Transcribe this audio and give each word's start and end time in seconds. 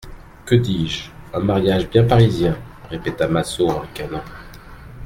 Que 0.47 0.55
dis-je, 0.55 1.11
un 1.31 1.41
mariage 1.41 1.87
bien 1.91 2.03
parisien! 2.05 2.57
répéta 2.89 3.27
Massot 3.27 3.69
en 3.69 3.79
ricanant. 3.81 4.23